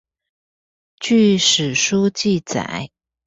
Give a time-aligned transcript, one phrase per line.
[0.99, 2.89] 據史書記載